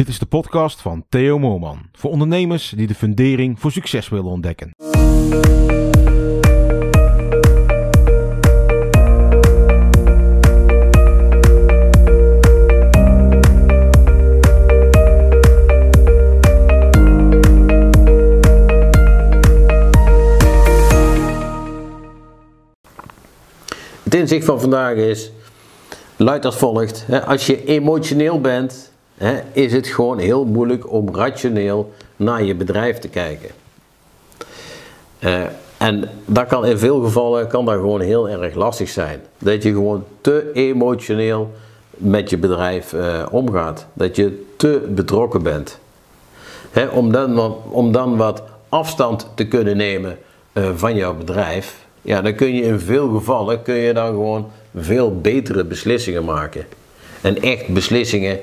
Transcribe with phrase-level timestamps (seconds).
[0.00, 1.78] Dit is de podcast van Theo Moorman.
[1.92, 4.70] Voor ondernemers die de fundering voor succes willen ontdekken.
[24.02, 25.30] Het inzicht van vandaag is,
[26.16, 27.06] luidt als volgt.
[27.26, 28.90] Als je emotioneel bent,
[29.20, 33.50] hè, is het gewoon heel moeilijk om rationeel naar je bedrijf te kijken.
[35.18, 35.42] Eh,
[35.76, 39.20] en dat kan in veel gevallen kan dat gewoon heel erg lastig zijn.
[39.38, 41.50] Dat je gewoon te emotioneel
[41.90, 43.86] met je bedrijf eh, omgaat.
[43.92, 45.78] Dat je te betrokken bent.
[46.92, 50.18] Om, dan, om dan wat afstand te kunnen nemen
[50.52, 54.50] eh, van jouw bedrijf, ja, dan kun je in veel gevallen kun je dan gewoon
[54.76, 56.66] veel betere beslissingen maken.
[57.20, 58.40] En echt beslissingen,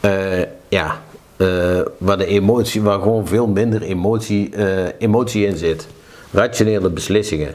[0.00, 1.02] eh, ja,
[1.36, 5.88] eh, waar de emotie, waar gewoon veel minder emotie, eh, emotie in zit.
[6.32, 7.54] Rationele beslissingen.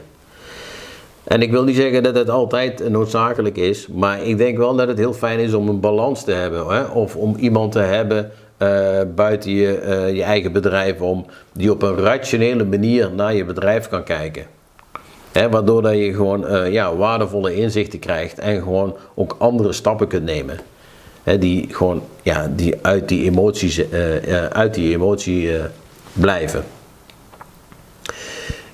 [1.24, 4.88] En ik wil niet zeggen dat het altijd noodzakelijk is, maar ik denk wel dat
[4.88, 6.66] het heel fijn is om een balans te hebben.
[6.66, 6.82] Hè?
[6.82, 8.30] Of om iemand te hebben
[9.14, 14.02] buiten je, je eigen bedrijf om, die op een rationele manier naar je bedrijf kan
[14.02, 14.46] kijken.
[15.32, 20.24] Hè, waardoor dat je gewoon ja, waardevolle inzichten krijgt en gewoon ook andere stappen kunt
[20.24, 20.58] nemen.
[21.22, 25.64] Hè, die gewoon ja, die uit die emoties, eh, uit die emotie eh,
[26.12, 26.64] blijven.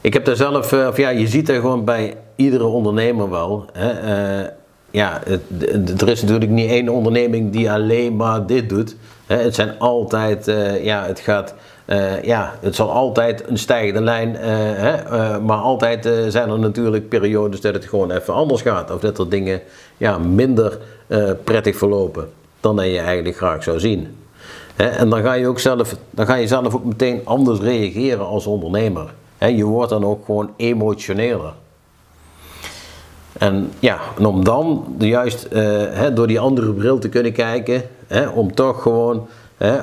[0.01, 3.65] Ik heb daar zelf, of ja, je ziet er gewoon bij iedere ondernemer wel.
[3.73, 4.47] Hè,
[4.91, 8.97] ja, het, er is natuurlijk niet één onderneming die alleen maar dit doet.
[9.27, 10.45] Hè, het zijn altijd,
[10.83, 11.55] ja, het gaat,
[11.89, 16.59] eh, ja, het zal altijd een stijgende lijn, eh, hè, eh, maar altijd zijn er
[16.59, 18.91] natuurlijk periodes dat het gewoon even anders gaat.
[18.91, 19.61] Of dat er dingen
[19.97, 20.79] ja, minder
[21.45, 22.31] prettig verlopen
[22.61, 24.17] dan dat je eigenlijk graag zou zien.
[24.75, 28.27] Hè, en dan ga je ook zelf, dan ga je zelf ook meteen anders reageren
[28.27, 29.15] als ondernemer.
[29.39, 31.53] Hè, je wordt dan ook gewoon emotioneler.
[33.33, 35.49] En ja, en om dan juist
[36.15, 37.83] door die andere bril te kunnen kijken,
[38.35, 39.29] om toch gewoon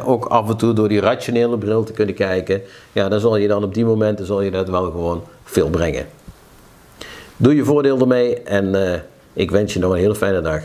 [0.05, 3.47] ook af en toe door die rationele bril te kunnen kijken, ja, dan zal je
[3.47, 6.05] dan op die momenten zal je dat wel gewoon veel brengen.
[7.37, 8.99] Doe je voordeel ermee en eh,
[9.33, 10.61] ik wens je nog een hele fijne dag.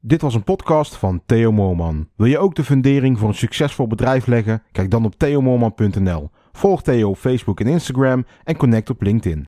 [0.00, 2.08] Dit was een podcast van Theo Moorman.
[2.16, 4.62] Wil je ook de fundering voor een succesvol bedrijf leggen?
[4.72, 6.30] Kijk dan op theomoorman.nl.
[6.52, 9.42] Volg Theo op Facebook en Instagram en connect op LinkedIn.